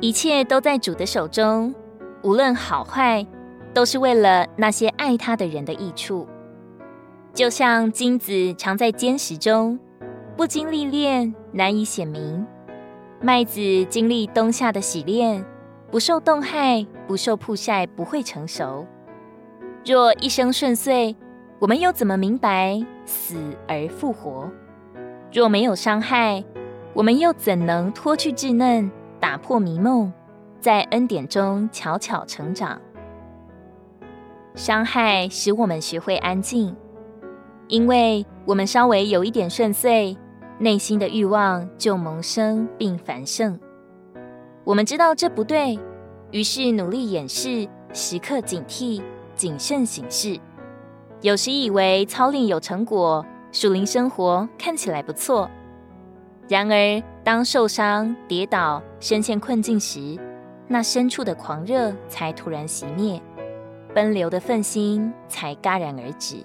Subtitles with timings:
[0.00, 1.74] 一切都在主的手中，
[2.22, 3.26] 无论好坏，
[3.74, 6.24] 都是为了那些爱他的人的益处。
[7.34, 9.76] 就像金子藏在坚石中，
[10.36, 12.46] 不经历炼难以显明；
[13.20, 15.44] 麦子经历冬夏的洗炼，
[15.90, 18.86] 不受冻害，不受曝晒，不会成熟。
[19.84, 21.16] 若一生顺遂，
[21.58, 24.48] 我们又怎么明白死而复活？
[25.32, 26.44] 若没有伤害，
[26.94, 30.12] 我们又怎能脱去稚嫩，打破迷梦，
[30.60, 32.80] 在恩典中悄悄成长？
[34.54, 36.74] 伤害使我们学会安静，
[37.68, 40.16] 因为我们稍微有一点顺遂，
[40.58, 43.58] 内心的欲望就萌生并繁盛。
[44.64, 45.78] 我们知道这不对，
[46.30, 49.02] 于是努力掩饰，时刻警惕，
[49.34, 50.38] 谨慎行事。
[51.20, 55.50] 有时以为操练有成果，属灵生活看起来不错。
[56.48, 60.18] 然而，当受伤、跌倒、深陷困境时，
[60.66, 63.20] 那深处的狂热才突然熄灭，
[63.94, 66.36] 奔流的奋心才戛然而止。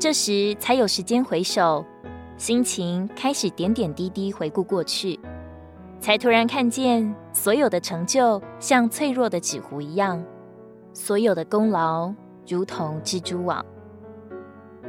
[0.00, 1.84] 这时才有时间回首，
[2.36, 5.20] 心情开始点点滴滴回顾过去，
[6.00, 10.20] 才突然看见所有的成就像脆弱的纸糊一样，
[10.92, 12.12] 所有的功劳。
[12.46, 13.64] 如同蜘蛛网，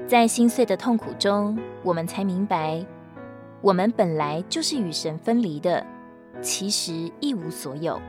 [0.08, 2.86] 在心碎的痛苦中，我们才明白，
[3.66, 5.84] 我们本来就是与神分离的，
[6.40, 8.00] 其实一无所有。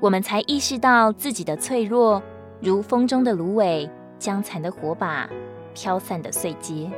[0.00, 2.22] 我们才意识到自己的脆弱，
[2.60, 3.88] 如风中的芦苇、
[4.18, 5.26] 将残的火把、
[5.72, 6.90] 飘散的碎秸，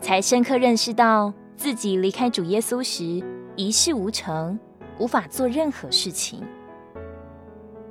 [0.00, 3.22] 才深刻认识到自己离开主耶稣时
[3.56, 4.58] 一事无成，
[4.98, 6.42] 无法做任何事情。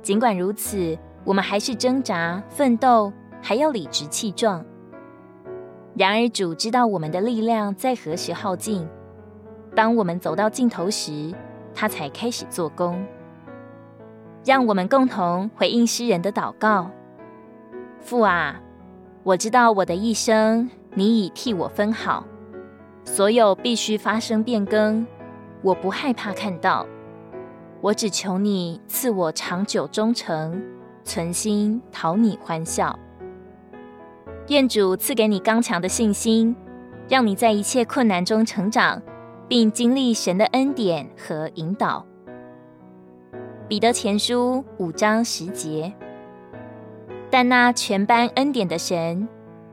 [0.02, 0.98] 尽管如此。
[1.26, 4.62] 我们还是挣扎奋斗，还要理直气壮。
[5.96, 8.86] 然而主知道我们的力量在何时耗尽，
[9.76, 11.32] 当我们走到尽头时，
[11.72, 13.04] 他才开始做工。
[14.44, 16.90] 让我们共同回应诗人的祷告：
[18.00, 18.60] 父啊，
[19.22, 22.26] 我知道我的一生你已替我分好，
[23.04, 25.06] 所有必须发生变更，
[25.62, 26.86] 我不害怕看到。
[27.80, 30.60] 我只求你赐我长久忠诚。
[31.04, 32.98] 存心讨你欢笑，
[34.48, 36.54] 愿主赐给你刚强的信心，
[37.08, 39.00] 让你在一切困难中成长，
[39.48, 42.04] 并经历神的恩典和引导。
[43.66, 45.92] 彼得前书五章十节。
[47.30, 49.26] 但那全般恩典的神，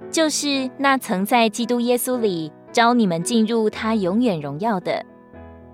[0.10, 5.06] 就是那曾在基督耶稣里召你们进入他永远荣耀的，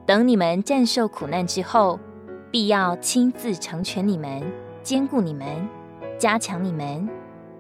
[0.06, 2.00] 等你们战胜苦难之后，
[2.52, 4.42] 必要亲自成全你们。
[4.82, 5.46] 坚固你们，
[6.18, 7.08] 加强你们，